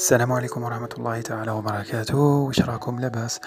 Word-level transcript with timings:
السلام 0.00 0.32
عليكم 0.32 0.62
ورحمة 0.62 0.88
الله 0.98 1.20
تعالى 1.20 1.50
وبركاته. 1.50 2.18
وش 2.18 2.60
راكم 2.60 3.00
لاباس 3.00 3.40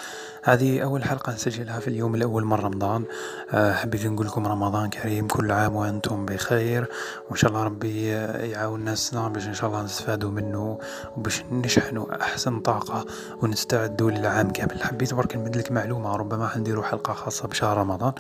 هذه 0.44 0.84
أول 0.84 1.04
حلقة 1.04 1.34
نسجلها 1.34 1.80
في 1.80 1.88
اليوم 1.88 2.16
الأول 2.16 2.46
من 2.46 2.54
رمضان. 2.54 3.04
أه 3.52 3.74
حبيت 3.74 4.06
نقول 4.06 4.28
لكم 4.28 4.48
رمضان 4.48 4.90
كريم 4.90 5.28
كل 5.28 5.52
عام 5.52 5.76
وأنتم 5.76 6.26
بخير. 6.26 6.90
وإن 7.30 7.36
شاء 7.36 7.50
الله 7.52 7.64
ربي 7.64 8.08
يعاون 8.52 8.84
ناسنا 8.84 9.28
باش 9.28 9.48
إن 9.48 9.54
شاء 9.54 9.70
الله 9.70 9.84
نستفادوا 9.84 10.32
منه 10.32 10.80
وباش 11.18 11.44
نشحنوا 11.52 12.22
أحسن 12.22 12.60
طاقة 12.60 13.06
ونستعدوا 13.42 14.12
للعام 14.12 14.50
كامل. 14.50 14.84
حبيت 14.84 15.14
برك 15.14 15.36
نمد 15.36 15.58
لك 15.58 15.72
معلومة. 15.72 16.16
ربما 16.16 16.48
حنديروا 16.48 16.84
حلقة 16.84 17.14
خاصة 17.14 17.48
بشهر 17.48 17.78
رمضان. 17.78 18.14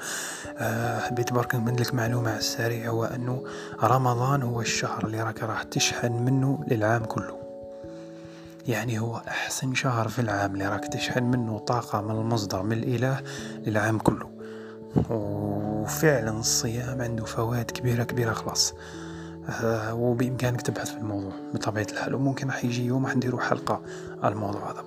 أه 0.58 1.00
حبيت 1.00 1.34
برك 1.34 1.55
نمد 1.55 1.81
لك 1.81 1.94
معلومة 1.94 2.30
على 2.30 2.40
السريع. 2.40 2.90
هو 2.90 3.05
أنه 3.05 3.44
رمضان 3.84 4.41
هو 4.41 4.62
الشهر 4.62 5.05
اللي 5.05 5.23
راك 5.23 5.44
راح 5.44 5.63
تشحن 5.63 6.12
منه 6.12 6.63
للعام 6.68 7.05
كله. 7.05 7.43
يعني 8.67 8.99
هو 8.99 9.17
أحسن 9.27 9.73
شهر 9.73 10.08
في 10.08 10.20
العام 10.20 10.53
اللي 10.53 10.67
راك 10.67 10.88
تشحن 10.88 11.23
منه 11.23 11.59
طاقة 11.59 12.02
من 12.02 12.12
المصدر 12.12 12.63
من 12.63 12.71
الإله 12.71 13.21
للعام 13.67 13.98
كله. 13.99 14.30
وفعلا 15.09 16.40
الصيام 16.40 17.02
عنده 17.02 17.26
فوائد 17.26 17.71
كبيرة 17.71 18.04
كبيرة 18.04 18.34
خلاص. 18.34 18.73
آه 19.49 19.94
وبإمكانك 19.94 20.62
تبحث 20.62 20.91
في 20.91 20.98
الموضوع 20.98 21.31
بطبيعة 21.54 21.88
الحال. 21.91 22.16
وممكن 22.16 22.48
راح 22.48 22.66
يجي 22.66 22.85
يوم 22.85 23.05
راح 23.05 23.16
نديرو 23.16 23.40
حلقة 23.40 23.81
على 24.23 24.34
الموضوع 24.34 24.71
هذا. 24.71 24.84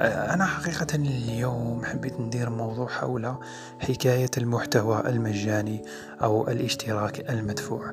أنا 0.00 0.46
حقيقة 0.46 0.86
اليوم 0.94 1.84
حبيت 1.84 2.20
ندير 2.20 2.50
موضوع 2.50 2.88
حول 2.88 3.34
حكاية 3.80 4.30
المحتوى 4.38 5.00
المجاني 5.06 5.82
أو 6.22 6.48
الاشتراك 6.48 7.30
المدفوع. 7.30 7.92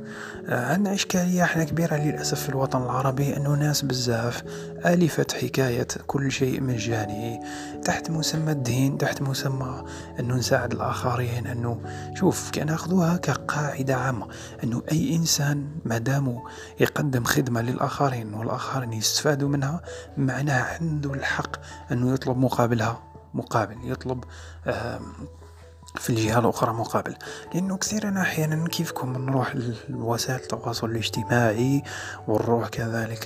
آه 0.49 0.73
عندنا 0.73 0.93
إشكالية 0.93 1.43
إحنا 1.43 1.63
كبيرة 1.63 1.95
للأسف 1.95 2.39
في 2.43 2.49
الوطن 2.49 2.83
العربي 2.83 3.37
أنه 3.37 3.55
ناس 3.55 3.81
بزاف 3.81 4.43
ألفت 4.85 5.31
حكاية 5.33 5.87
كل 6.07 6.31
شيء 6.31 6.61
مجاني 6.63 7.39
تحت 7.83 8.09
مسمى 8.09 8.51
الدين 8.51 8.97
تحت 8.97 9.21
مسمى 9.21 9.83
أنه 10.19 10.35
نساعد 10.35 10.71
الآخرين 10.71 11.47
أنه 11.47 11.79
شوف 12.15 12.51
كناخذوها 12.51 13.17
كقاعدة 13.17 13.95
عامة 13.95 14.27
أنه 14.63 14.83
أي 14.91 15.15
إنسان 15.15 15.67
مادام 15.85 16.39
يقدم 16.79 17.23
خدمة 17.23 17.61
للآخرين 17.61 18.33
والآخرين 18.33 18.93
يستفادوا 18.93 19.49
منها 19.49 19.81
معناه 20.17 20.63
عنده 20.63 21.13
الحق 21.13 21.55
أنه 21.95 22.13
يطلب 22.13 22.37
مقابلها 22.37 22.99
مقابل 23.33 23.75
يطلب 23.83 24.23
في 25.97 26.09
الجهة 26.09 26.39
الأخرى 26.39 26.73
مقابل. 26.73 27.15
لأنه 27.53 27.77
كثيرا 27.77 28.21
أحيانا 28.21 28.67
كيفكم 28.67 29.13
نروح 29.13 29.55
لوسائل 29.89 30.39
التواصل 30.39 30.89
الاجتماعي 30.89 31.83
ونروح 32.27 32.69
كذلك 32.69 33.25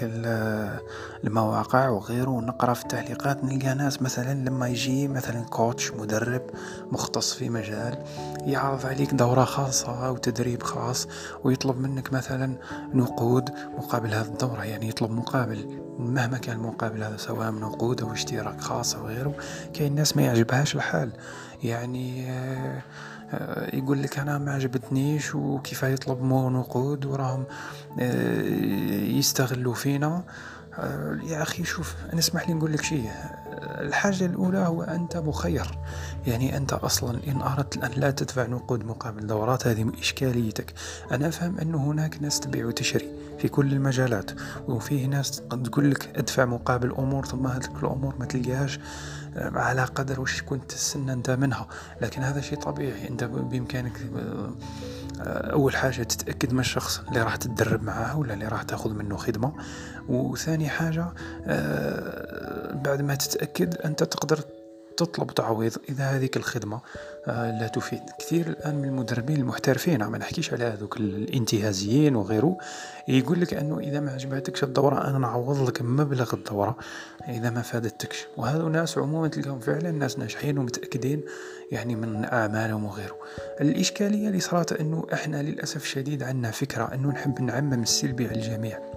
المواقع 1.24 1.90
وغيره. 1.90 2.30
ونقرأ 2.30 2.74
في 2.74 2.82
التعليقات 2.84 3.44
نلقى 3.44 3.74
ناس 3.74 4.02
مثلا 4.02 4.50
لما 4.50 4.68
يجي 4.68 5.08
مثلا 5.08 5.42
كوتش 5.42 5.92
مدرب 5.92 6.42
مختص 6.92 7.34
في 7.34 7.50
مجال 7.50 8.04
يعرض 8.40 8.86
عليك 8.86 9.14
دورة 9.14 9.44
خاصة 9.44 10.08
أو 10.08 10.18
تدريب 10.18 10.64
خاص 10.64 11.08
ويطلب 11.44 11.78
منك 11.78 12.14
مثلا 12.14 12.58
نقود 12.94 13.50
مقابل 13.78 14.14
هذه 14.14 14.26
الدورة. 14.26 14.64
يعني 14.64 14.90
يطلب 14.90 15.12
مقابل 15.12 15.82
مهما 16.00 16.38
كان 16.38 16.56
المقابل 16.56 17.04
هذا 17.04 17.18
سواء 17.18 17.52
نقود 17.52 18.02
أو 18.02 18.14
اشتراك 18.14 18.62
خاص 18.62 18.96
أو 18.96 19.08
غيره 19.08 19.34
كاين 19.74 19.96
ناس 19.96 20.18
ما 20.18 20.24
يعجبهاش 20.24 20.76
الحال. 20.76 21.12
يعني 21.64 22.32
آه، 22.32 22.82
آه، 23.32 23.76
يقول 23.76 24.04
لك 24.04 24.20
أنا 24.20 24.38
ما 24.38 24.54
عجبتنيش 24.54 25.36
وكيف 25.36 25.84
يطلب 25.84 26.22
مو 26.22 26.50
نقود 26.50 27.06
وراهم 27.06 27.46
آه، 28.00 28.42
يستغلوا 29.04 29.74
فينا. 29.74 30.24
يا 31.24 31.42
أخي 31.42 31.64
شوف 31.64 31.96
أنا 32.12 32.20
اسمح 32.20 32.48
لي 32.48 32.54
نقول 32.54 32.74
لك 32.74 32.82
شيء. 32.84 33.10
الحاجة 33.64 34.26
الأولى 34.26 34.58
هو 34.58 34.84
أنت 34.84 35.18
مخير. 35.18 35.78
يعني 36.28 36.58
أنت 36.58 36.74
أصلا 36.74 37.20
إن 37.28 37.42
أردت 37.42 37.84
أن 37.84 37.92
لا 37.92 38.12
تدفع 38.12 38.46
نقود 38.46 38.86
مقابل 38.86 39.28
دورات 39.28 39.68
هذه 39.68 39.92
إشكاليتك 40.00 40.74
أنا 41.12 41.28
أفهم 41.28 41.58
انه 41.58 41.78
هناك 41.78 42.22
ناس 42.22 42.40
تبيع 42.40 42.66
وتشتري 42.66 43.10
في 43.40 43.48
كل 43.48 43.74
المجالات 43.74 44.32
وفيه 44.68 45.06
ناس 45.06 45.42
تقول 45.64 45.92
لك 45.92 46.18
أدفع 46.18 46.46
مقابل 46.46 46.92
أمور 46.92 47.26
ثم 47.26 47.48
هذيك 47.48 47.72
الأمور 47.84 48.16
ما 48.20 48.26
تلقاهاش 48.26 48.80
على 49.36 49.84
قدر 49.84 50.22
وش 50.22 50.42
كنت 50.42 50.72
تستنى 50.72 51.14
أنت 51.14 51.30
منها. 51.30 51.68
لكن 52.02 52.22
هذا 52.22 52.42
شيء 52.42 52.60
طبيعي 52.60 53.08
أنت 53.08 53.24
بإمكانك 53.24 53.98
آه، 54.18 55.52
أول 55.52 55.76
حاجة 55.76 56.04
تتأكد 56.04 56.54
من 56.54 56.60
الشخص 56.60 57.00
اللي 57.00 57.22
راح 57.22 57.36
تتدرب 57.36 57.84
معاه 57.84 58.20
ولا 58.20 58.34
اللي 58.34 58.48
راح 58.48 58.64
تأخذ 58.64 58.94
منه 58.94 59.18
خدمة. 59.18 59.54
وثاني 60.10 60.70
حاجة 60.70 61.06
آه، 61.46 62.74
بعد 62.74 63.02
ما 63.02 63.16
تتأكد 63.16 63.76
أنت 63.76 64.04
تقدر 64.04 64.40
تطلب 65.00 65.32
تعويض 65.32 65.78
إذا 65.90 66.04
هذيك 66.04 66.38
الخدمة 66.38 66.82
آه، 67.28 67.60
لا 67.60 67.68
تفيد. 67.68 68.02
كثير 68.20 68.48
الآن 68.48 68.76
من 68.76 68.86
المدربين 68.86 69.38
المحترفين 69.38 70.04
ما 70.04 70.18
نحكيش 70.18 70.54
على 70.54 70.64
هذوك 70.64 70.98
الانتهازيين 70.98 72.16
وغيره 72.16 72.58
يقول 73.08 73.42
لك 73.42 73.54
أنه 73.54 73.80
إذا 73.80 74.00
ما 74.00 74.12
عجبتكش 74.12 74.64
الدورة 74.64 75.08
أنا 75.08 75.18
نعوض 75.18 75.68
لك 75.68 75.82
مبلغ 75.82 76.34
الدورة 76.34 76.78
إذا 77.30 77.50
ما 77.50 77.62
فادتكش. 77.62 78.28
وهذو 78.38 78.70
ناس 78.70 78.98
عموما 78.98 79.28
تلقاهم 79.28 79.60
فعلا 79.60 79.92
ناس 79.92 80.20
ناجحين 80.20 80.58
ومتأكدين 80.58 81.22
يعني 81.72 81.96
من 81.96 82.26
أعمالهم 82.26 82.86
وغيره. 82.86 83.16
الإشكالية 83.62 84.28
اللي 84.28 84.40
صارت 84.40 84.74
أنه 84.74 85.08
إحنا 85.14 85.42
للأسف 85.42 85.84
الشديد 85.84 86.24
عندنا 86.24 86.52
فكرة 86.52 86.94
أنه 86.94 87.10
نحب 87.10 87.42
نعمم 87.42 87.82
السلبي 87.82 88.28
على 88.28 88.36
الجميع. 88.36 88.89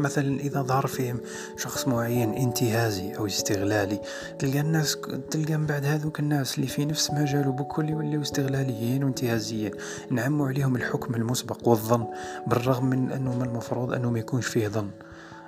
مثلا 0.00 0.40
إذا 0.40 0.62
ظهر 0.62 0.86
فيهم 0.86 1.20
شخص 1.56 1.88
معين 1.88 2.34
انتهازي 2.34 3.12
أو 3.16 3.26
استغلالي 3.26 4.00
تلقى 4.38 4.60
الناس 4.60 4.98
تلقى 5.30 5.56
من 5.56 5.66
بعد 5.66 5.84
هذوك 5.84 6.20
الناس 6.20 6.56
اللي 6.56 6.66
في 6.66 6.84
نفس 6.84 7.10
مجاله 7.10 7.52
بكل 7.52 7.88
يوليو 7.88 8.22
استغلاليين 8.22 9.04
وانتهازيين 9.04 9.70
نعموا 10.10 10.48
عليهم 10.48 10.76
الحكم 10.76 11.14
المسبق 11.14 11.68
والظن 11.68 12.06
بالرغم 12.46 12.86
من 12.86 13.12
أنه 13.12 13.34
من 13.38 13.46
المفروض 13.46 13.92
أنه 13.92 14.10
ما 14.10 14.18
يكونش 14.18 14.46
فيه 14.46 14.68
ظن. 14.68 14.90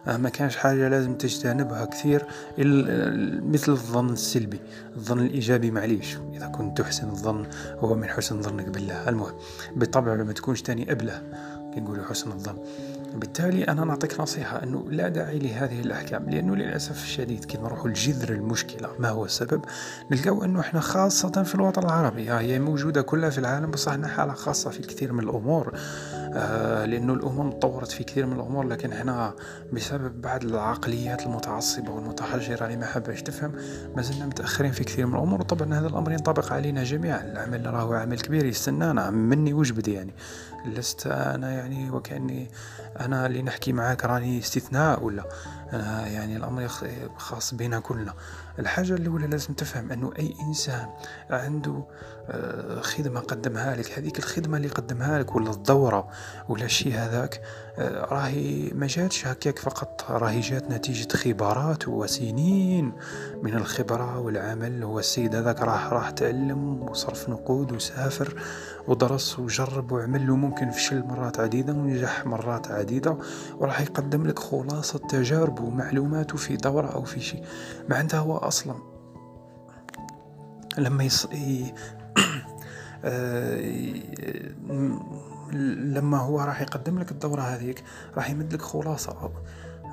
آه، 0.07 0.17
ما 0.17 0.29
كانش 0.29 0.57
حاجة 0.57 0.89
لازم 0.89 1.15
تجتنبها 1.15 1.85
كثير 1.85 2.27
مثل 3.53 3.73
الظن 3.73 4.13
السلبي 4.13 4.61
الظن 4.97 5.19
الإيجابي 5.19 5.71
معليش 5.71 6.17
إذا 6.33 6.47
كنت 6.47 6.79
تحسن 6.81 7.09
الظن 7.09 7.47
هو 7.79 7.95
من 7.95 8.09
حسن 8.09 8.43
ظنك 8.43 8.69
بالله. 8.69 9.09
المهم 9.09 9.35
بالطبع 9.77 10.15
ما 10.15 10.33
تكونش 10.33 10.63
تاني 10.63 10.93
أبله 10.93 11.23
يقولوا 11.77 12.05
حسن 12.05 12.33
الظن. 12.33 12.59
بالتالي 13.19 13.65
أنا 13.65 13.85
نعطيك 13.85 14.21
نصيحة 14.21 14.63
أنه 14.63 14.85
لا 14.91 15.09
داعي 15.09 15.39
لهذه 15.39 15.81
الأحكام 15.81 16.31
لأنه 16.31 16.57
للأسف 16.57 17.05
الشديد 17.05 17.45
كي 17.45 17.59
نروحوا 17.59 17.89
لجذر 17.89 18.29
المشكلة 18.29 18.89
ما 18.99 19.09
هو 19.09 19.25
السبب؟ 19.25 19.65
نلقاو 20.11 20.45
أنه 20.45 20.61
إحنا 20.61 20.81
خاصة 20.81 21.43
في 21.43 21.55
الوطن 21.55 21.83
العربي 21.83 22.31
هي 22.33 22.59
موجودة 22.59 23.03
كلها 23.03 23.31
في 23.31 23.39
العالم 23.39 23.71
بصح 23.71 23.93
إحنا 23.93 24.09
حالة 24.09 24.33
خاصة 24.33 24.71
في 24.71 24.81
الكثير 24.81 25.13
من 25.13 25.25
الأمور 25.25 25.73
آه 26.35 26.85
لأنه 26.85 27.13
الأمم 27.13 27.51
تطورت 27.53 27.91
في 27.93 28.05
كثير 28.05 28.27
من 28.27 28.33
الأمور 28.33 28.67
لكن 28.67 28.93
إحنا 28.93 29.35
بسبب 29.73 30.21
بعض 30.21 30.45
العقليات 30.45 31.27
المتعصبة 31.27 31.91
والمتحجرة 31.91 32.65
اللي 32.65 32.77
ما 32.77 32.87
حبش 32.87 33.23
تفهم 33.23 33.53
ما 33.97 34.03
زلنا 34.03 34.27
متأخرين 34.27 34.73
في 34.73 34.85
كثير 34.85 35.07
من 35.07 35.15
الأمور 35.15 35.41
وطبعا 35.41 35.75
هذا 35.75 35.87
الأمر 35.87 36.13
ينطبق 36.13 36.53
علينا 36.53 36.85
جميعا 36.85 37.23
العمل 37.33 37.67
راهو 37.75 37.93
عمل 37.95 38.21
كبير 38.21 38.45
يستنانا 38.45 39.11
مني 39.11 39.53
وجبدي 39.53 39.93
يعني. 39.93 40.15
لست 40.75 41.07
أنا 41.07 41.53
يعني 41.53 41.91
وكأني 41.91 42.51
أنا 43.01 43.27
اللي 43.27 43.43
نحكي 43.43 43.73
معاك 43.73 44.05
راني 44.05 44.39
استثناء 44.39 45.03
ولا؟ 45.05 45.25
أنا 45.73 46.07
يعني 46.07 46.37
الأمر 46.37 46.69
خاص 47.17 47.55
بنا 47.55 47.81
كلنا. 47.81 48.15
الحاجة 48.59 48.95
الأولى 48.95 49.27
لازم 49.27 49.55
تفهم 49.55 49.93
أنه 49.93 50.13
أي 50.19 50.35
إنسان 50.49 50.89
عنده 51.31 51.73
آه، 51.73 51.87
خدمة 52.81 53.21
قدمها 53.21 53.77
لك. 53.77 53.99
هذيك 53.99 54.19
الخدمة 54.19 54.57
اللي 54.57 54.69
قدمها 54.69 55.19
لك 55.19 55.37
ولا 55.37 55.51
الدورة 55.51 56.09
ولا 56.49 56.65
الشيء 56.65 56.95
هذاك 56.95 57.43
آه، 57.79 58.05
راهي 58.05 58.71
ما 58.75 58.87
جاتش 58.87 59.27
هكاك 59.27 59.59
فقط. 59.59 60.05
راهي 60.11 60.41
جات 60.41 60.71
نتيجة 60.71 61.17
خبرات 61.17 61.89
وسنين 61.89 62.93
من 63.43 63.55
الخبرة 63.55 64.19
والعمل. 64.19 64.83
هو 64.83 64.99
السيد 64.99 65.35
هذاك 65.35 65.63
راح 65.63 65.93
راح 65.93 66.11
تعلم 66.11 66.83
وصرف 66.83 67.29
نقود 67.29 67.73
وسافر 67.73 68.43
ودرس 68.89 69.39
وجرب 69.39 69.93
وعمل 69.93 70.27
له 70.27 70.37
ممكن 70.37 70.71
فشل 70.71 71.03
مرات 71.03 71.41
عديدة 71.41 71.73
ونجح 71.73 72.27
مرات 72.27 72.71
عديدة. 72.71 73.19
وراح 73.59 73.81
يقدم 73.81 74.27
لك 74.27 74.39
خلاصة 74.39 74.99
تجاربه 74.99 75.63
ومعلوماته 75.63 76.37
في 76.37 76.57
دورة 76.57 76.87
أو 76.87 77.05
في 77.05 77.21
شيء 77.21 77.45
معناتها 77.89 78.21
هو 78.21 78.37
أصلا 78.37 78.75
لما 80.79 81.05
يص... 81.05 81.27
آه، 83.05 83.61
لما 85.97 86.19
هو 86.19 86.41
راح 86.41 86.61
يقدم 86.61 86.99
لك 86.99 87.11
الدورة 87.11 87.43
هذيك 87.43 87.85
راح 88.17 88.31
يمد 88.31 88.55
لك 88.55 88.63
خلاصة. 88.63 89.31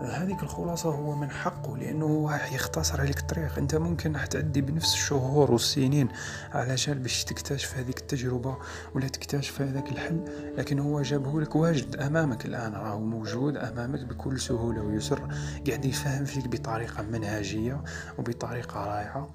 هذيك 0.02 0.44
الخلاصة 0.44 0.90
هو 0.90 1.16
من 1.16 1.30
حقه 1.30 1.78
لأنه 1.78 2.06
هو 2.06 2.40
يختصر 2.52 3.02
عليك 3.02 3.20
الطريق. 3.20 3.58
أنت 3.58 3.76
ممكن 3.76 4.14
راح 4.14 4.26
تأدي 4.26 4.62
بنفس 4.62 4.94
الشهور 4.94 5.52
والسنين 5.52 6.10
علشان 6.52 6.94
باش 6.94 7.24
تكتشف 7.24 7.78
هذيك 7.78 7.98
التجربة 8.00 8.58
ولا 8.96 9.08
تكتشف 9.08 9.62
هذاك 9.62 9.92
الحل 9.92 10.26
لكن 10.58 10.80
هو 10.80 11.02
جابه 11.02 11.42
لك 11.42 11.56
واجد 11.56 11.96
أمامك 11.96 12.46
الآن 12.46 12.74
راهو 12.74 13.00
موجود 13.00 13.58
أمامك 13.58 14.00
بكل 14.00 14.40
سهولة 14.40 14.82
ويسر 14.82 15.22
قاعد 15.68 15.86
يفهم 15.86 16.26
فيك 16.26 16.48
بطريقة 16.48 17.04
منهجية 17.04 17.84
وبطريقة 18.18 18.86
رائعة. 18.86 19.30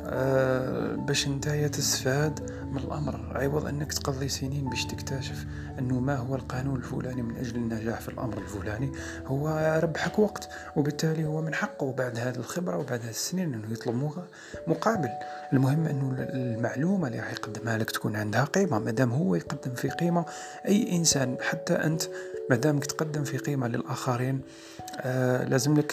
أه 0.00 0.94
باش 0.94 1.28
نتايا 1.28 1.68
تستفاد 1.68 2.50
من 2.72 2.76
الأمر. 2.76 3.32
عوض 3.34 3.66
أنك 3.66 3.92
تقضي 3.92 4.28
سنين 4.28 4.70
باش 4.70 4.84
تكتشف 4.84 5.46
أنه 5.78 6.00
ما 6.00 6.16
هو 6.16 6.34
القانون 6.34 6.76
الفلاني 6.76 7.22
من 7.22 7.36
أجل 7.36 7.56
النجاح 7.56 8.00
في 8.00 8.08
الأمر 8.08 8.38
الفلاني. 8.38 8.92
هو 9.26 9.48
ربحك 9.94 10.18
وقت 10.18 10.48
وبالتالي 10.76 11.24
هو 11.24 11.40
من 11.40 11.54
حقه. 11.54 11.92
بعد 11.92 12.18
هذه 12.18 12.36
الخبرة 12.36 12.76
وبعد 12.76 13.02
هذه 13.02 13.10
السنين 13.10 13.54
أنه 13.54 13.72
يطلب 13.72 14.12
مقابل. 14.66 15.08
المهم 15.52 15.86
أنه 15.86 16.16
المعلومة 16.18 17.06
اللي 17.06 17.18
راح 17.18 17.32
يقدمها 17.32 17.78
لك 17.78 17.90
تكون 17.90 18.16
عندها 18.16 18.44
قيمة. 18.44 18.78
مادام 18.78 19.12
هو 19.12 19.34
يقدم 19.34 19.74
في 19.74 19.88
قيمة 19.88 20.24
أي 20.68 20.96
إنسان 20.96 21.36
حتى 21.40 21.74
أنت 21.74 22.02
مادامك 22.50 22.86
تقدم 22.86 23.24
في 23.24 23.38
قيمة 23.38 23.68
للآخرين 23.68 24.40
آه 25.00 25.44
لازم 25.44 25.76
لك 25.76 25.92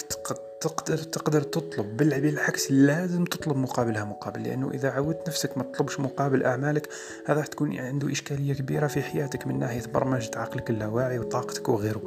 تقدر 0.62 0.98
تقدر 0.98 1.42
تطلب. 1.42 1.98
بالعكس 1.98 2.72
لازم 2.72 3.26
تطلب 3.26 3.58
مقابلها 3.58 4.04
مقابل 4.04 4.44
لأنه 4.44 4.72
إذا 4.72 4.92
عودت 4.92 5.28
نفسك 5.28 5.58
ما 5.58 5.64
تطلبش 5.64 6.00
مقابل 6.00 6.44
أعمالك 6.44 6.90
هذا 7.26 7.38
راح 7.38 7.48
تكون 7.48 7.80
عنده 7.80 8.12
إشكالية 8.12 8.54
كبيرة 8.54 8.88
في 8.88 9.02
حياتك 9.02 9.48
من 9.48 9.60
ناحية 9.60 9.84
برمجة 9.94 10.32
عقلك 10.36 10.70
اللاواعي 10.70 11.20
وطاقتك 11.20 11.70
وغيره. 11.70 12.02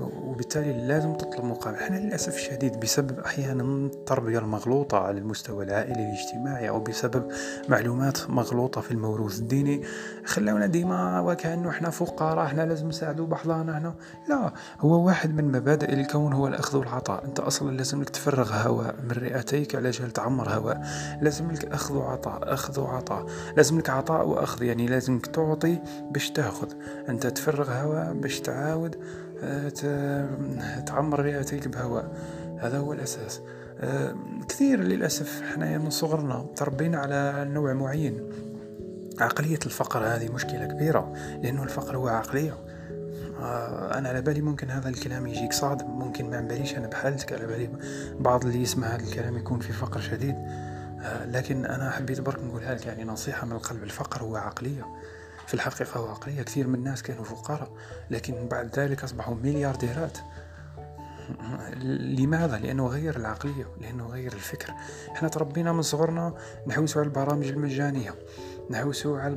وبالتالي 0.00 0.86
لازم 0.88 1.14
تطلب 1.14 1.44
مقابل. 1.44 1.76
إحنا 1.76 1.96
للأسف 1.96 2.34
الشديد 2.34 2.80
بسبب 2.80 3.18
أحيانا 3.20 3.62
التربية 3.62 4.38
المغلوطة 4.38 4.98
على 4.98 5.18
المستوى 5.18 5.64
العائلي 5.64 6.10
الاجتماعي 6.10 6.68
أو 6.68 6.80
بسبب 6.80 7.32
معلومات 7.68 8.30
مغلوطة 8.30 8.80
في 8.80 8.90
الموروث 8.90 9.38
الديني 9.38 9.82
خلونا 10.24 10.66
ديما 10.66 11.20
وكانه 11.20 11.70
إحنا 11.70 11.90
فقراء 11.90 12.46
إحنا 12.46 12.62
لازم 12.62 12.88
نساعدوا 12.88 13.26
بعضنا 13.26 13.78
هنا 13.78 13.94
لا 14.28 14.52
هو 14.80 15.06
واحد 15.06 15.34
من 15.34 15.52
مبادئ 15.52 15.92
الكون 15.92 16.32
هو 16.32 16.46
الأخذ 16.46 16.78
والعطاء. 16.78 17.24
أنت 17.24 17.40
أصلا 17.40 17.81
لازم 17.82 18.02
لك 18.02 18.10
تفرغ 18.10 18.52
هواء 18.52 18.94
من 19.02 19.10
رئتيك 19.10 19.74
على 19.74 19.90
جال 19.90 20.10
تعمر 20.10 20.48
هواء؟ 20.48 20.82
لازم 21.20 21.50
لك 21.50 21.64
أخذ 21.64 21.94
وعطاء 21.94 22.54
أخذ 22.54 22.80
وعطاء. 22.80 23.26
لازم 23.56 23.78
لك 23.78 23.90
عطاء 23.90 24.28
وأخذ 24.28 24.62
يعني 24.62 24.86
لازمك 24.86 25.26
تعطي 25.26 25.78
باش 26.10 26.30
تأخذ. 26.30 26.68
أنت 27.08 27.26
تفرغ 27.26 27.70
هواء 27.70 28.12
باش 28.12 28.40
تعاود 28.40 28.96
تعمر 30.86 31.20
رئتيك 31.20 31.68
بهواء. 31.68 32.12
هذا 32.58 32.78
هو 32.78 32.92
الأساس. 32.92 33.40
آه، 33.80 34.14
كثير 34.48 34.80
للأسف 34.80 35.42
حنايا 35.54 35.78
من 35.78 35.90
صغرنا 35.90 36.46
تربينا 36.56 36.98
على 36.98 37.46
نوع 37.48 37.72
معين. 37.72 38.28
عقلية 39.20 39.58
الفقر 39.66 40.04
هذه 40.04 40.32
مشكلة 40.32 40.66
كبيرة 40.66 41.12
لأنه 41.42 41.62
الفقر 41.62 41.96
هو 41.96 42.08
عقلية. 42.08 42.54
آه، 43.42 43.98
أنا 43.98 44.08
على 44.08 44.22
بالي 44.22 44.40
ممكن 44.40 44.70
هذا 44.70 44.88
الكلام 44.88 45.26
يجيك. 45.26 45.52
صادم 45.52 45.86
ممكن 45.86 46.30
ما 46.30 46.40
باليش 46.40 46.76
أنا 46.76 46.86
بحالتك. 46.86 47.32
على 47.32 47.46
بالي 47.46 47.70
بعض 48.20 48.44
اللي 48.44 48.62
يسمع 48.62 48.86
هذا 48.86 49.02
الكلام 49.02 49.36
يكون 49.36 49.60
في 49.60 49.72
فقر 49.72 50.00
شديد. 50.00 50.34
آه، 50.34 51.26
لكن 51.26 51.66
أنا 51.66 51.90
حبيت 51.90 52.20
برك 52.20 52.44
نقولها 52.44 52.74
لك. 52.74 52.86
يعني 52.86 53.04
نصيحة 53.04 53.46
من 53.46 53.52
القلب. 53.52 53.82
الفقر 53.82 54.22
هو 54.22 54.36
عقلية. 54.36 54.86
في 55.46 55.54
الحقيقة 55.54 56.00
واقعية 56.00 56.42
كثير 56.42 56.66
من 56.66 56.74
الناس 56.74 57.02
كانوا 57.02 57.24
فقراء 57.24 57.70
لكن 58.10 58.48
بعد 58.48 58.78
ذلك 58.78 59.04
أصبحوا 59.04 59.34
مليارديرات 59.34 60.18
لماذا؟ 62.00 62.58
لأنه 62.58 62.86
غير 62.86 63.16
العقلية. 63.16 63.66
لأنه 63.80 64.06
غير 64.06 64.32
الفكر. 64.32 64.74
إحنا 65.14 65.28
تربينا 65.28 65.72
من 65.72 65.82
صغرنا 65.82 66.34
نحوسوا 66.66 67.00
على 67.00 67.08
البرامج 67.08 67.46
المجانية. 67.46 68.14
نحوسوا 68.70 69.20
على 69.20 69.36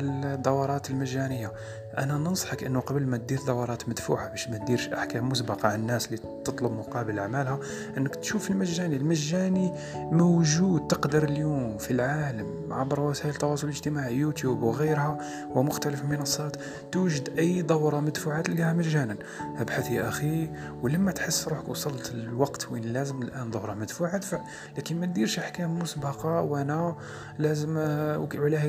الدورات 0.00 0.90
المجانية. 0.90 1.52
أنا 1.98 2.18
ننصحك 2.18 2.64
إنه 2.64 2.80
قبل 2.80 3.06
ما 3.06 3.16
تدير 3.16 3.38
دورات 3.46 3.88
مدفوعة 3.88 4.28
باش 4.30 4.48
ما 4.48 4.58
تديرش 4.58 4.88
أحكام 4.88 5.28
مسبقة 5.28 5.68
على 5.68 5.74
الناس 5.74 6.06
اللي 6.06 6.18
تطلب 6.44 6.72
مقابل 6.72 7.18
أعمالها 7.18 7.60
إنك 7.96 8.14
تشوف 8.14 8.50
المجاني. 8.50 8.96
المجاني 8.96 9.72
موجود 9.96 10.86
تقدر 10.86 11.24
اليوم 11.24 11.78
في 11.78 11.90
العالم 11.90 12.72
عبر 12.72 13.00
وسائل 13.00 13.30
التواصل 13.30 13.66
الاجتماعي 13.66 14.16
يوتيوب 14.16 14.62
وغيرها 14.62 15.18
ومختلف 15.54 16.02
المنصات 16.02 16.56
توجد 16.92 17.38
أي 17.38 17.62
دورة 17.62 18.00
مدفوعة 18.00 18.40
تلقاها 18.40 18.72
مجانا. 18.72 19.16
ابحث 19.56 19.90
يا 19.90 20.08
أخي 20.08 20.50
ولما 20.82 21.12
تحس 21.12 21.48
روحك 21.48 21.68
وصلت 21.68 22.10
الوقت 22.14 22.68
وين 22.72 22.84
لازم 22.84 23.22
الآن 23.22 23.50
دورة 23.50 23.74
مدفوعة 23.74 24.16
ادفع. 24.16 24.40
لكن 24.78 25.00
ما 25.00 25.06
تديرش 25.06 25.38
أحكام 25.38 25.78
مسبقة 25.78 26.42
وأنا 26.42 26.96
لازم 27.38 27.76
وعلاه 27.76 28.68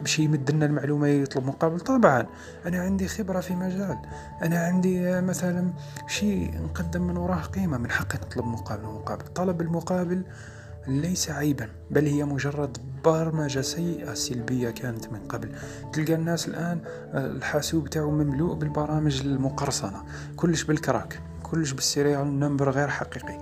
باش 0.00 0.18
يمد 0.18 0.50
لنا 0.50 0.66
المعلومة 0.66 1.17
يطلب 1.22 1.46
مقابل. 1.46 1.80
طبعا 1.80 2.26
أنا 2.66 2.80
عندي 2.80 3.08
خبرة 3.08 3.40
في 3.40 3.54
مجال. 3.54 3.98
أنا 4.42 4.58
عندي 4.58 5.20
مثلا 5.20 5.72
شيء 6.06 6.62
نقدم 6.64 7.02
من 7.02 7.16
وراه 7.16 7.42
قيمة. 7.42 7.78
من 7.78 7.90
حقي 7.90 8.18
نطلب 8.18 8.44
مقابل. 8.44 8.84
مقابل. 8.84 9.24
طلب 9.24 9.60
المقابل 9.60 10.22
ليس 10.86 11.30
عيبا 11.30 11.68
بل 11.90 12.06
هي 12.06 12.24
مجرد 12.24 12.78
برمجة 13.04 13.60
سيئة 13.60 14.14
سلبية 14.14 14.70
كانت 14.70 15.12
من 15.12 15.18
قبل. 15.18 15.52
تلقى 15.92 16.14
الناس 16.14 16.48
الآن 16.48 16.80
الحاسوب 17.14 17.90
تاعو 17.90 18.10
مملوء 18.10 18.54
بالبرامج 18.54 19.20
المقرصنة. 19.20 20.02
كلش 20.36 20.62
بال 20.62 20.76
crack. 20.76 21.20
كلش 21.42 21.72
بال 21.72 21.89
serial 21.89 22.40
number 22.40 22.70
غير 22.70 22.88
حقيقي. 22.88 23.38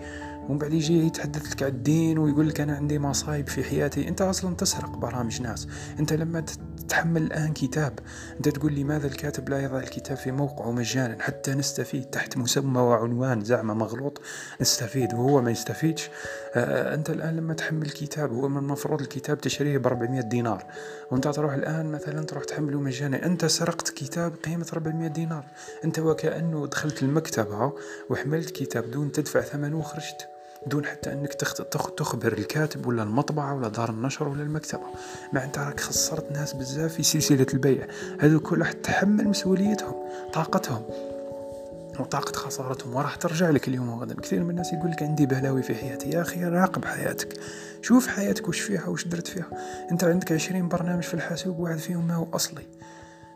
ومن 0.49 0.59
بعد 0.59 0.73
يجي 0.73 1.07
يتحدث 1.07 1.53
لك 1.53 1.63
على 1.63 1.73
الدين 1.73 2.19
ويقول 2.19 2.49
لك 2.49 2.61
أنا 2.61 2.77
عندي 2.77 2.99
مصايب 2.99 3.49
في 3.49 3.65
حياتي. 3.65 4.09
أنت 4.09 4.21
أصلا 4.21 4.57
تسرق 4.57 4.97
برامج 4.97 5.43
ناس. 5.43 5.69
أنت 5.99 6.13
لما 6.13 6.45
تحمل 6.89 7.23
الآن 7.23 7.53
كتاب 7.53 7.99
أنت 8.37 8.49
تقول 8.49 8.73
لي 8.73 8.85
ماذا 8.85 9.07
الكاتب 9.07 9.49
لا 9.49 9.63
يضع 9.63 9.79
الكتاب 9.79 10.17
في 10.17 10.33
موقعه 10.33 10.71
مجانا؟ 10.73 11.23
حتى 11.23 11.55
نستفيد. 11.55 12.05
تحت 12.05 12.37
مسمى 12.37 12.81
وعنوان 12.81 13.45
زعمة 13.45 13.75
مغلوط 13.75 14.21
نستفيد 14.61 15.15
وهو 15.15 15.41
ما 15.41 15.51
يستفيدش. 15.51 16.11
آه 16.55 16.95
أنت 16.95 17.11
الآن 17.11 17.37
لما 17.37 17.55
تحمل 17.55 17.91
كتاب 17.91 18.33
هو 18.33 18.49
من 18.49 18.59
المفروض 18.59 19.01
الكتاب 19.01 19.41
تشتريه 19.41 19.79
ب 19.79 19.87
400 19.87 20.21
دينار. 20.21 20.65
وأنت 21.11 21.29
تروح 21.29 21.53
الآن 21.53 21.93
مثلا 21.93 22.25
تروح 22.25 22.45
تحمله 22.45 22.81
مجانا. 22.81 23.27
أنت 23.27 23.45
سرقت 23.45 23.89
كتاب 23.89 24.33
قيمة 24.45 24.67
400 24.73 25.09
دينار. 25.09 25.45
أنت 25.85 25.99
وكأنه 25.99 26.67
دخلت 26.67 27.03
المكتبة 27.03 27.73
وحملت 28.11 28.51
كتاب 28.51 28.91
دون 28.91 29.13
تدفع 29.13 29.41
ثمنه 29.41 29.79
وخرجت. 29.79 30.36
دون 30.67 30.87
حتى 30.87 31.13
أنك 31.13 31.35
تخبر 31.97 32.33
الكاتب 32.33 32.87
ولا 32.87 33.03
المطبعة 33.03 33.55
ولا 33.55 33.69
دار 33.69 33.91
النشر 33.91 34.29
ولا 34.29 34.43
المكتبة. 34.43 34.83
مع 35.33 35.45
انت 35.45 35.59
راك 35.59 35.81
خسرت 35.81 36.33
ناس 36.33 36.53
بزاف 36.53 36.95
في 36.95 37.03
سلسلة 37.03 37.47
البيع. 37.55 37.87
هذو 38.21 38.41
كل 38.41 38.59
راح 38.59 38.73
تحمل 38.73 39.29
مسؤوليتهم 39.29 39.95
طاقتهم 40.33 40.83
وطاقة 42.01 42.33
خسارتهم. 42.33 42.95
وراح 42.95 43.15
ترجع 43.17 43.51
لك 43.51 43.69
اليوم 43.69 43.89
وغدا. 43.89 44.15
كثير 44.15 44.45
من 44.45 44.51
الناس 44.51 44.73
يقول 44.73 44.91
لك 44.91 45.03
عندي 45.03 45.27
بلاوي 45.27 45.63
في 45.63 45.75
حياتي. 45.75 46.11
يا 46.11 46.23
أخي 46.23 46.45
راقب 46.45 46.85
حياتك. 46.85 47.41
شوف 47.83 48.07
حياتك 48.07 48.49
وش 48.49 48.61
فيها 48.61 48.87
وش 48.87 49.07
درت 49.07 49.27
فيها. 49.27 49.49
أنت 49.91 50.05
عندك 50.05 50.33
عشرين 50.33 50.69
برنامج 50.69 51.03
في 51.03 51.15
الحاسوب 51.15 51.59
واحد 51.59 51.79
فيهم 51.79 52.07
ما 52.07 52.15
هو 52.15 52.27
أصلي. 52.35 52.67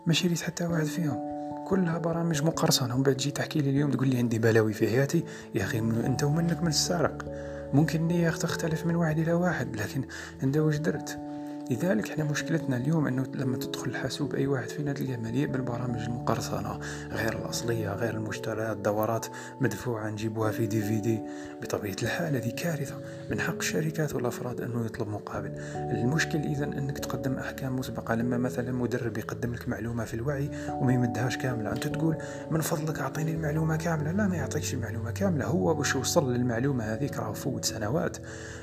ما 0.07 0.13
شريت 0.13 0.41
حتى 0.41 0.67
واحد 0.67 0.85
فيهم. 0.85 1.30
كلها 1.71 1.99
برامج 1.99 2.43
مقرصنة. 2.43 2.95
ومن 2.95 3.03
بعد 3.03 3.15
تجي 3.15 3.31
تحكي 3.31 3.61
لي 3.61 3.71
اليوم 3.71 3.91
تقول 3.91 4.09
لي 4.09 4.19
عندي 4.19 4.39
بلاوي 4.39 4.73
في 4.73 4.89
حياتي 4.89 5.25
يا 5.55 5.65
أخي 5.65 5.79
أنت 5.79 6.25
ومنك 6.25 6.63
من 6.63 6.69
السارق؟ 6.69 7.25
ممكن 7.73 8.09
نية 8.09 8.31
تختلف 8.31 8.87
من 8.87 8.97
واحد 8.97 9.19
إلى 9.19 9.33
واحد 9.33 9.77
لكن 9.77 10.05
أنت 10.43 10.57
وش 10.57 10.77
درت؟ 10.77 11.19
لذلك 11.71 12.11
إحنا 12.11 12.25
مشكلتنا 12.25 12.77
اليوم 12.77 13.07
إنه 13.07 13.27
لما 13.35 13.57
تدخل 13.57 13.91
الحاسوب 13.91 14.35
أي 14.35 14.47
واحد 14.47 14.69
فينا 14.69 14.93
تلقاه 14.93 15.17
مليء 15.17 15.47
بالبرامج 15.47 16.01
المقرصنة 16.01 16.81
غير 17.13 17.39
الأصلية 17.39 17.95
غير 17.95 18.15
المشتريات 18.15 18.77
دورات 18.77 19.27
مدفوعة 19.61 20.11
نجيبوها 20.11 20.51
في 20.51 20.67
دي 20.67 20.83
في 20.83 21.01
دي 21.01 21.21
بطبيعة 21.63 21.97
الحال 22.03 22.37
هذه 22.37 22.51
كارثة 22.51 22.95
من 23.31 23.41
حق 23.41 23.57
الشركات 23.57 24.15
والأفراد 24.15 24.61
إنه 24.61 24.85
يطلب 24.85 25.09
مقابل. 25.09 25.53
المشكل 25.75 26.39
اذا 26.39 26.65
إنك 26.65 26.99
تقدم 26.99 27.35
أحكام 27.35 27.77
مسبقة 27.77 28.15
لما 28.15 28.39
مثلا 28.39 28.73
مدرب 28.73 29.19
يقدم 29.19 29.55
لك 29.55 29.69
معلومة 29.69 30.05
في 30.05 30.15
الوعي 30.15 30.51
وما 30.71 30.93
يمدهاش 30.93 31.37
كاملة 31.37 31.73
أنت 31.73 31.87
تقول 31.89 32.17
من 32.51 32.61
فضلك 32.61 32.99
أعطيني 32.99 33.31
المعلومة 33.31 33.77
كاملة؟ 33.77 34.13
لا 34.13 34.27
ما 34.27 34.37
يعطيكش 34.37 34.75
المعلومة 34.75 35.11
كاملة. 35.11 35.45
هو 35.45 35.75
باش 35.75 35.95
يوصل 35.95 36.33
للمعلومة 36.33 36.85
هذيك؟ 36.85 37.17
راه 37.19 37.33
فوت 37.33 37.65
سنوات. 37.65 38.17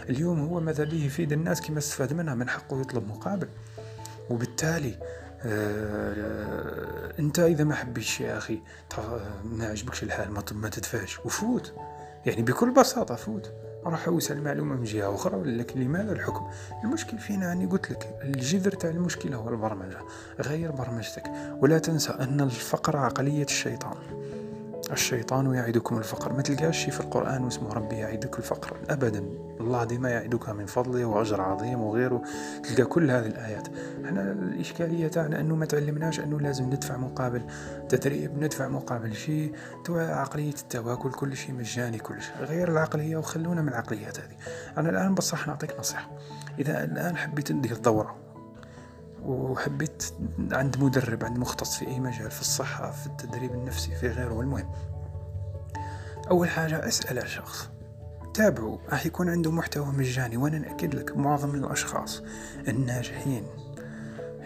اليوم 0.09 0.39
هو 0.39 0.59
ماذا 0.59 0.83
به 0.83 1.05
يفيد 1.05 1.31
الناس 1.31 1.61
كما 1.61 1.77
استفاد 1.77 2.13
منها 2.13 2.35
من 2.35 2.49
حقه 2.49 2.81
يطلب 2.81 3.07
مقابل. 3.07 3.47
وبالتالي 4.29 4.99
آه 5.41 7.19
أنت 7.19 7.39
إذا 7.39 7.63
ما 7.63 7.75
حبيتش 7.75 8.21
يا 8.21 8.37
أخي 8.37 8.59
ما 9.45 9.67
عجبكش 9.67 10.03
الحال 10.03 10.31
ما 10.31 10.69
تدفعش. 10.69 11.19
وفوت. 11.25 11.73
يعني 12.25 12.41
بكل 12.41 12.71
بساطة 12.71 13.15
فوت. 13.15 13.53
راح 13.85 14.07
اوسع 14.07 14.33
المعلومة 14.33 14.75
من 14.75 14.83
جهة 14.83 15.15
أخرى 15.15 15.43
لكن 15.43 15.79
لماذا 15.79 16.11
الحكم. 16.11 16.47
المشكل 16.83 17.17
فينا 17.17 17.51
أني 17.51 17.65
قلت 17.65 17.91
لك 17.91 18.19
الجذر 18.23 18.71
تاع 18.71 18.89
المشكلة 18.89 19.37
هو 19.37 19.49
البرمجة 19.49 19.97
غير 20.39 20.71
برمجتك. 20.71 21.23
ولا 21.61 21.79
تنسى 21.79 22.11
أن 22.11 22.41
الفقر 22.41 22.97
عقلية 22.97 23.43
الشيطان. 23.43 23.97
الشيطان 24.91 25.53
يعدكم 25.53 25.97
الفقر. 25.97 26.33
ما 26.33 26.41
تلقاش 26.41 26.89
في 26.89 26.99
القرآن 26.99 27.43
واسمه 27.43 27.73
ربي 27.73 27.95
يعدك 27.95 28.37
الفقر. 28.39 28.77
أبدا. 28.89 29.23
الله 29.59 29.83
ديما 29.83 30.09
يعدك 30.09 30.49
من 30.49 30.65
فضله 30.65 31.05
وأجر 31.05 31.41
عظيم 31.41 31.81
وغيره. 31.81 32.21
تلقى 32.63 32.85
كل 32.85 33.11
هذه 33.11 33.25
الآيات. 33.25 33.67
إحنا 34.05 34.31
الإشكالية 34.31 35.07
تاعنا 35.07 35.39
أنه 35.39 35.55
ما 35.55 35.65
تعلمناش 35.65 36.19
أنه 36.19 36.39
لازم 36.39 36.65
ندفع 36.65 36.97
مقابل 36.97 37.41
تدريب 37.89 38.43
ندفع 38.43 38.67
مقابل 38.67 39.15
شيء 39.15 39.53
عقلية 39.89 40.53
التواكل 40.53 41.11
كل 41.11 41.37
شيء 41.37 41.55
مجاني 41.55 41.97
كل 41.97 42.21
شيء 42.21 42.35
غير 42.45 42.71
العقلية 42.71 43.17
وخلونا 43.17 43.61
من 43.61 43.69
العقليات 43.69 44.19
هذه. 44.19 44.35
أنا 44.77 44.89
الآن 44.89 45.15
بصح 45.15 45.47
نعطيك 45.47 45.79
نصيحة. 45.79 46.09
إذا 46.59 46.83
الآن 46.83 47.17
حبيت 47.17 47.51
ندير 47.51 47.77
دورة 47.77 48.26
وحبيت 49.23 50.03
عند 50.51 50.77
مدرب 50.83 51.23
عند 51.23 51.37
مختص 51.37 51.77
في 51.77 51.87
أي 51.87 51.99
مجال 51.99 52.31
في 52.31 52.41
الصحة 52.41 52.91
في 52.91 53.07
التدريب 53.07 53.51
النفسي 53.51 53.95
في 53.95 54.07
غيره. 54.07 54.41
المهم 54.41 54.69
أول 56.31 56.49
حاجة 56.49 56.87
أسأل 56.87 57.17
الشخص 57.17 57.69
تابعوا 58.33 58.77
راح 58.89 59.05
يكون 59.05 59.29
عنده 59.29 59.51
محتوى 59.51 59.85
مجاني 59.85 60.37
وأنا 60.37 60.59
نأكد 60.59 60.95
لك 60.95 61.17
معظم 61.17 61.55
الأشخاص 61.55 62.23
الناجحين 62.67 63.43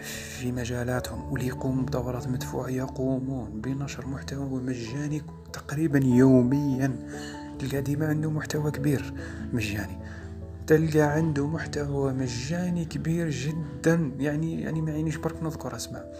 في 0.02 0.52
مجالاتهم 0.52 1.32
واللي 1.32 1.46
يقوموا 1.46 1.82
بدورات 1.82 2.28
مدفوعة 2.28 2.68
يقومون 2.68 3.60
بنشر 3.60 4.06
محتوى 4.06 4.62
مجاني 4.62 5.22
تقريبا 5.52 5.98
يوميا. 6.04 7.08
تلقى 7.58 7.80
ديما 7.80 8.06
عنده 8.06 8.30
محتوى 8.30 8.70
كبير 8.70 9.14
مجاني. 9.52 9.98
تلقى 10.66 11.00
عنده 11.00 11.46
محتوى 11.46 12.12
مجاني 12.12 12.84
كبير 12.84 13.30
جدا. 13.30 14.12
يعني 14.18 14.62
يعني 14.62 14.80
ما 14.80 14.90
يعنيش 14.90 15.16
برك 15.16 15.42
نذكر 15.42 15.76
اسماء 15.76 16.12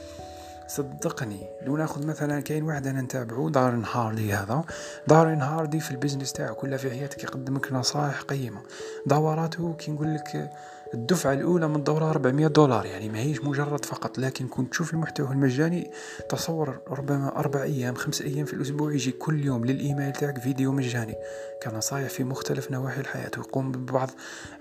صدقني 0.69 1.47
لو 1.63 1.77
ناخذ 1.77 2.07
مثلا 2.07 2.41
كاين 2.41 2.63
واحد 2.63 2.87
أنا 2.87 3.01
نتابعو 3.01 3.49
دارين 3.49 3.85
هاردي 3.93 4.33
هذا. 4.33 4.65
دارين 5.09 5.43
هاردي 5.43 5.81
في 5.81 5.91
ال 5.91 5.96
business 5.96 6.33
تاعو 6.33 6.55
كلها 6.55 6.79
في 6.79 6.91
حياتك 6.91 7.25
يقدمك 7.25 7.73
نصائح 7.73 8.21
قيمة. 8.21 8.61
دوراته 9.07 9.75
كي 9.79 9.91
نقول 9.91 10.15
لك 10.15 10.51
الدفعة 10.95 11.33
الأولى 11.33 11.69
من 11.69 11.77
الدورة 11.77 12.11
400 12.11 12.47
دولار 12.47 12.87
يعني 12.87 13.09
ما 13.09 13.19
هيش 13.19 13.45
مجرد 13.45 13.85
فقط 13.85 14.19
لكن 14.19 14.49
كنت 14.49 14.71
تشوف 14.71 14.95
المحتوى 14.95 15.31
المجاني 15.31 15.91
تصور 16.29 16.81
ربما 16.89 17.37
أربع 17.37 17.63
أيام 17.63 17.95
خمس 17.95 18.23
أيام 18.23 18.45
في 18.45 18.53
الأسبوع 18.53 18.93
يجي 18.93 19.13
كل 19.13 19.45
يوم 19.45 19.65
للإيميل 19.65 20.13
تاعك 20.13 20.39
فيديو 20.39 20.73
مجاني. 20.73 21.15
كنصايح 21.63 22.09
في 22.09 22.25
مختلف 22.25 22.71
نواحي 22.71 23.01
الحياة 23.01 23.31
ويقوم 23.37 23.73
ببعض 23.73 24.11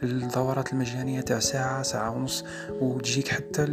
الدورات 0.04 0.74
المجانية 0.74 1.22
تاع 1.22 1.40
ساعة 1.40 1.84
ساعة 1.84 2.12
ونص 2.12 2.46
وتجيك 2.82 3.28
حتى 3.28 3.64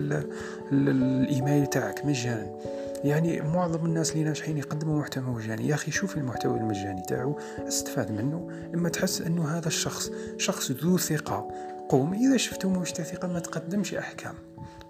الإيميل 0.72 1.66
تاعك 1.66 2.06
مجانا. 2.06 2.58
يعني 3.04 3.40
معظم 3.40 3.86
الناس 3.86 4.12
اللي 4.12 4.24
ناجحين 4.24 4.58
يقدموا 4.58 5.00
محتوى 5.00 5.24
مجاني. 5.24 5.68
يا 5.68 5.74
أخي 5.74 5.90
شوف 5.90 6.16
المحتوى 6.16 6.58
المجاني 6.58 7.02
تاعو 7.08 7.38
استفاد 7.68 8.12
منه 8.12 8.50
لما 8.74 8.88
تحس 8.88 9.20
أنه 9.20 9.48
هذا 9.48 9.68
الشخص 9.68 10.10
شخص 10.38 10.70
ذو 10.70 10.98
ثقة. 10.98 11.48
قوم 11.88 12.14
إذا 12.14 12.37
شفتم 12.37 12.73
مش 12.73 12.92
ثقة 12.92 13.28
ما 13.28 13.40
تقدمش 13.40 13.95
أحكام 13.95 14.35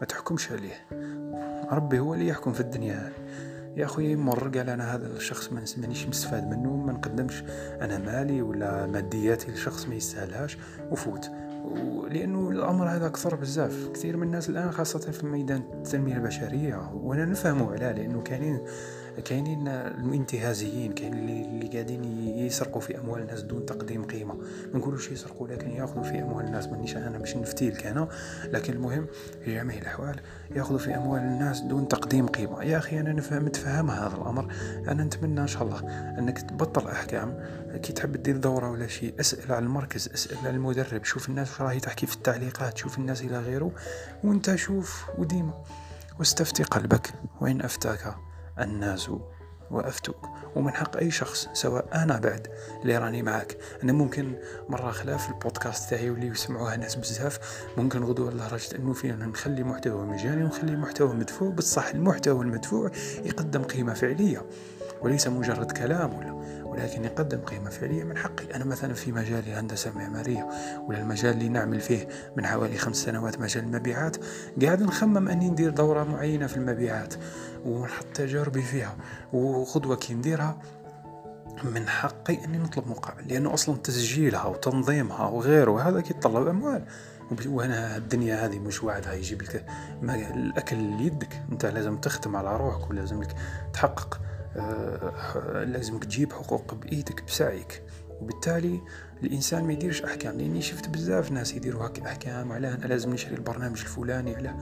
ما 0.00 0.06
تحكمش 0.06 0.52
عليه. 0.52 0.86
ربي 1.72 1.98
هو 1.98 2.14
اللي 2.14 2.28
يحكم 2.28 2.52
في 2.52 2.60
الدنيا. 2.60 3.12
يا 3.76 3.84
أخويا 3.84 4.16
مر 4.16 4.48
قال 4.48 4.70
أنا 4.70 4.94
هذا 4.94 5.06
الشخص 5.06 5.52
ما 5.52 5.64
مانيش 5.76 6.06
مستفاد 6.06 6.50
منه 6.50 6.76
ما 6.76 6.92
نقدمش 6.92 7.42
أنا 7.80 7.98
مالي 7.98 8.42
ولا 8.42 8.86
مادياتي 8.86 9.50
لشخص 9.52 9.86
ما 9.86 9.94
يستاهلهاش 9.94 10.58
وفوت. 10.90 11.30
لأنه 12.10 12.50
الأمر 12.50 12.88
هذا 12.88 13.08
كثر 13.08 13.34
بزاف. 13.34 13.88
كثير 13.94 14.16
من 14.16 14.22
الناس 14.22 14.48
الآن 14.48 14.70
خاصة 14.70 14.98
في 14.98 15.26
ميدان 15.26 15.62
التنمية 15.74 16.14
البشرية 16.14 16.92
وأنا 16.94 17.24
نفهمه 17.24 17.72
علاه 17.72 17.92
لأنه 17.92 18.22
كاينين 18.22 18.60
كاينين 19.24 19.68
الانتهازيين 19.68 20.92
كاين 20.92 21.12
اللي, 21.12 21.68
قاعدين 21.72 22.04
يسرقوا 22.38 22.80
في 22.80 22.98
أموال 22.98 23.22
الناس 23.22 23.42
دون 23.42 23.66
تقديم 23.66 24.04
قيمة. 24.04 24.34
ما 24.72 24.78
نقولوش 24.78 25.10
يسرقوا 25.10 25.48
لكن 25.48 25.70
ياخذوا 25.70 26.02
في 26.02 26.22
أموال 26.22 26.46
الناس. 26.46 26.66
مانيش 26.66 26.96
أنا 26.96 27.18
باش 27.18 27.36
نفتي 27.36 27.70
لك 27.70 27.86
أنا 27.86 28.08
لكن 28.44 28.72
المهم 28.72 29.06
في 29.44 29.54
جميع 29.54 29.78
الأحوال. 29.78 30.20
ياخذوا 30.50 30.78
في 30.78 30.96
أموال 30.96 31.20
الناس 31.20 31.60
دون 31.60 31.88
تقديم 31.88 32.26
قيمة. 32.26 32.62
يا 32.62 32.78
أخي 32.78 33.00
أنا 33.00 33.12
نفهم 33.12 33.44
متفهم 33.44 33.90
هذا 33.90 34.16
الأمر. 34.16 34.52
أنا 34.88 35.04
نتمنى 35.04 35.40
إن 35.40 35.46
شاء 35.46 35.62
الله 35.62 35.78
أنك 36.18 36.38
تبطل 36.42 36.88
أحكام. 36.88 37.44
كي 37.82 37.92
تحب 37.92 38.22
دير 38.22 38.36
دورة 38.36 38.70
ولا 38.70 38.86
شيء 38.86 39.14
أسأل 39.20 39.52
على 39.52 39.64
المركز 39.64 40.08
أسأل 40.14 40.38
على 40.38 40.50
المدرب. 40.50 41.04
شوف 41.04 41.28
الناس 41.28 41.48
واش 41.50 41.60
راهي 41.60 41.80
تحكي 41.80 42.06
في 42.06 42.14
التعليقات 42.14 42.78
شوف 42.78 42.98
الناس 42.98 43.22
إلى 43.22 43.38
غيره. 43.38 43.72
وأنت 44.24 44.54
شوف 44.54 45.04
وديما 45.18 45.64
واستفتي 46.18 46.62
قلبك. 46.62 47.12
وإن 47.40 47.60
أفتاك 47.60 48.27
الناس 48.60 49.10
وأفتوك. 49.70 50.26
ومن 50.56 50.72
حق 50.72 50.96
أي 50.96 51.10
شخص 51.10 51.48
سواء 51.52 51.88
أنا 51.94 52.18
بعد 52.18 52.48
اللي 52.82 52.98
راني 52.98 53.22
معاك. 53.22 53.58
أنا 53.82 53.92
ممكن 53.92 54.34
مرة 54.68 54.90
خلاف 54.90 55.28
البودكاست 55.28 55.90
تاعي 55.90 56.10
واللي 56.10 56.26
يسمعوها 56.26 56.76
ناس 56.76 56.94
بزاف 56.94 57.38
ممكن 57.76 58.04
غدوة 58.04 58.30
لدرجة 58.30 58.76
أنه 58.76 58.92
فينا 58.92 59.26
نخلي 59.26 59.64
محتوى 59.64 60.06
مجاني 60.06 60.44
ونخلي 60.44 60.76
محتوى 60.76 61.14
مدفوع. 61.14 61.50
بصح 61.50 61.86
المحتوى 61.86 62.44
المدفوع 62.44 62.90
يقدم 63.24 63.62
قيمة 63.62 63.94
فعلية 63.94 64.46
وليس 65.02 65.28
مجرد 65.28 65.72
كلام 65.72 66.18
ولا 66.18 66.37
ولكن 66.78 67.04
يقدم 67.04 67.38
قيمة 67.38 67.70
فعلية 67.70 68.04
من 68.04 68.16
حقي. 68.16 68.54
أنا 68.54 68.64
مثلا 68.64 68.94
في 68.94 69.12
مجال 69.12 69.48
الهندسة 69.48 69.90
المعمارية 69.90 70.48
ولا 70.86 71.00
المجال 71.00 71.34
اللي 71.34 71.48
نعمل 71.48 71.80
فيه 71.80 72.08
من 72.36 72.46
حوالي 72.46 72.78
خمس 72.78 72.96
سنوات 72.96 73.40
مجال 73.40 73.64
المبيعات 73.64 74.16
قاعد 74.62 74.82
نخمم 74.82 75.28
أني 75.28 75.50
ندير 75.50 75.70
دورة 75.70 76.04
معينة 76.04 76.46
في 76.46 76.56
المبيعات 76.56 77.14
ونحط 77.64 78.04
تجاربي 78.14 78.62
فيها 78.62 78.96
وخطوة 79.32 79.96
كي 79.96 80.14
نديرها. 80.14 80.58
من 81.64 81.88
حقي 81.88 82.44
أني 82.44 82.58
نطلب 82.58 82.88
مقابل 82.88 83.28
لأنه 83.28 83.54
أصلا 83.54 83.76
تسجيلها 83.76 84.46
وتنظيمها 84.46 85.26
وغيره 85.28 85.88
هذا 85.88 86.00
كيتطلب 86.00 86.46
أموال. 86.46 86.84
وأنا 87.46 87.96
الدنيا 87.96 88.46
هذه 88.46 88.58
مش 88.58 88.82
وعدها 88.82 89.12
يجيب 89.12 89.42
لك 89.42 89.64
الأكل 90.02 90.76
ليدك. 90.76 91.42
أنت 91.52 91.66
لازم 91.66 91.96
تخدم 91.96 92.36
على 92.36 92.56
روحك 92.56 92.90
ولازم 92.90 93.22
لك 93.22 93.34
تحقق 93.72 94.20
لازمك 95.54 96.04
تجيب 96.04 96.32
حقوق 96.32 96.74
بإيدك 96.74 97.24
بسعيك. 97.24 97.82
وبالتالي 98.20 98.80
الإنسان 99.22 99.64
ما 99.64 99.72
يديرش 99.72 100.02
أحكام. 100.02 100.38
لأني 100.38 100.62
شفت 100.62 100.88
بزاف 100.88 101.32
ناس 101.32 101.54
يديروا 101.54 101.86
هكا 101.86 102.06
أحكام 102.06 102.52
على 102.52 102.74
أنا 102.74 102.86
لازم 102.86 103.12
نشري 103.12 103.34
البرنامج 103.34 103.80
الفلاني 103.80 104.36
على 104.36 104.54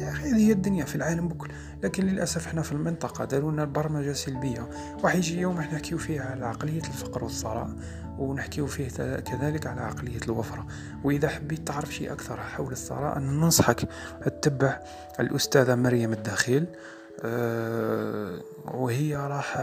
يا 0.00 0.10
أخي 0.10 0.30
هذه 0.30 0.46
هي 0.46 0.52
الدنيا 0.52 0.84
في 0.84 0.94
العالم 0.94 1.28
بكل. 1.28 1.50
لكن 1.82 2.06
للأسف 2.06 2.46
إحنا 2.46 2.62
في 2.62 2.72
المنطقة 2.72 3.24
داروا 3.24 3.52
لنا 3.52 3.62
البرمجة 3.62 4.12
سلبية. 4.12 4.70
راح 5.04 5.14
يجي 5.14 5.40
يوم 5.40 5.58
إحنا 5.58 5.74
نحكيو 5.74 5.98
فيه 5.98 6.20
على 6.20 6.46
عقلية 6.46 6.82
الفقر 6.82 7.24
والثراء 7.24 7.70
ونحكيو 8.18 8.66
فيه 8.66 8.88
كذلك 9.16 9.66
على 9.66 9.80
عقلية 9.80 10.20
الوفرة. 10.24 10.66
وإذا 11.04 11.28
حبيت 11.28 11.66
تعرف 11.68 11.94
شيء 11.94 12.12
أكثر 12.12 12.40
حول 12.40 12.72
الثراء 12.72 13.18
ننصحك 13.18 13.88
تتبع 14.24 14.80
الأستاذة 15.20 15.74
مريم 15.74 16.12
الداخل. 16.12 16.66
وهي 18.74 19.16
راح 19.16 19.60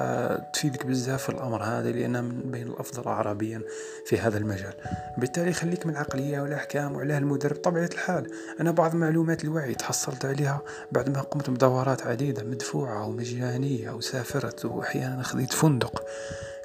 تفيدك 0.53 0.85
بزاف 0.85 1.23
في 1.23 1.29
الأمر 1.29 1.63
هذا 1.63 1.91
لانها 1.91 2.21
من 2.21 2.51
بين 2.51 2.67
الأفضل 2.67 3.09
عربيا 3.09 3.61
في 4.05 4.19
هذا 4.19 4.37
المجال. 4.37 4.73
بالتالي 5.17 5.53
خليك 5.53 5.85
من 5.85 5.91
العقليه 5.93 6.41
والاحكام 6.41 6.95
وعلاه 6.95 7.17
المدرب 7.17 7.55
طبيعة 7.55 7.89
الحال. 7.93 8.31
أنا 8.59 8.71
بعض 8.71 8.95
معلومات 8.95 9.43
الوعي 9.43 9.75
تحصلت 9.75 10.25
عليها 10.25 10.61
بعد 10.91 11.09
ما 11.09 11.21
قمت 11.21 11.49
بدورات 11.49 12.07
عديدة 12.07 12.43
مدفوعة 12.43 13.07
ومجانية 13.07 13.91
وسافرت 13.91 14.65
واحيانا 14.65 15.23
خذيت 15.23 15.53
فندق. 15.53 16.03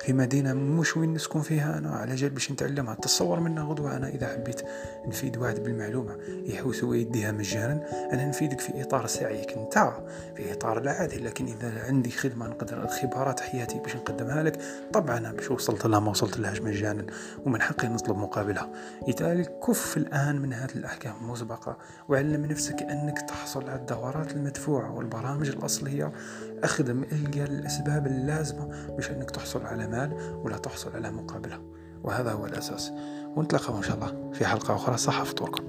في 0.05 0.13
مدينة 0.13 0.53
مش 0.53 0.97
وين 0.97 1.15
نسكن 1.15 1.41
فيها. 1.41 1.79
أنا 1.79 1.91
على 1.91 2.15
جال 2.15 2.31
باش 2.31 2.53
نتعلمها. 2.53 2.95
تصور 2.95 3.41
منها 3.41 3.65
غدوة. 3.65 3.97
أنا 3.97 4.09
إذا 4.09 4.27
حبيت 4.27 4.63
نفيد 5.07 5.37
واحد 5.37 5.61
بالمعلومة 5.61 6.17
يحوس 6.47 6.85
ويديها 6.85 7.33
مجانا. 7.33 7.85
أنا 8.13 8.25
نفيدك 8.25 8.61
في 8.61 8.83
إطار 8.83 9.07
سعيك 9.07 9.59
نتاع 9.59 10.07
في 10.37 10.53
إطار 10.53 10.79
العادي 10.79 11.17
لكن 11.17 11.47
إذا 11.47 11.87
عندي 11.87 12.11
خدمة 12.11 12.47
نقدر 12.49 12.87
خبرات 12.87 13.41
حياتي 13.41 13.79
باش 13.79 13.97
نقدمها 13.97 14.43
لك 14.43 14.61
طبعا 14.93 15.33
باش 15.33 15.51
وصلت 15.51 15.87
لها 15.87 16.01
ما 16.01 16.11
وصلت 16.11 16.39
لهاش 16.39 16.61
مجانا. 16.61 17.07
ومن 17.47 17.63
حقي 17.63 17.89
نطلب 17.89 18.17
مقابلها. 18.17 18.69
لذلك 19.09 19.59
كف 19.67 19.97
الآن 19.97 20.41
من 20.41 20.53
هذه 20.53 20.75
الأحكام 20.77 21.15
المسبقة 21.23 21.79
وعلم 22.09 22.47
نفسك 22.47 22.83
أنك 22.83 23.19
تحصل 23.19 23.71
على 23.71 23.81
الدورات 23.81 24.33
المدفوعة 24.33 24.95
والبرامج 24.95 25.49
الأصلية. 25.49 26.13
أخدم 26.65 27.03
إلقى 27.13 27.45
الأسباب 27.45 28.07
اللازمة 28.07 28.87
باش 28.97 29.11
أنك 29.11 29.31
تحصل 29.31 29.67
على 29.67 29.94
مال 29.95 30.41
ولا 30.45 30.57
تحصل 30.57 30.91
على 30.95 31.11
مقابلة. 31.11 31.59
وهذا 32.05 32.33
هو 32.33 32.47
الأساس. 32.47 32.93
ونتلاقى 33.37 33.77
إن 33.77 33.83
شاء 33.83 33.97
الله 33.97 34.31
في 34.33 34.47
حلقة 34.47 34.75
أخرى. 34.75 34.97
صحة 34.97 35.25
فطوركم 35.25 35.65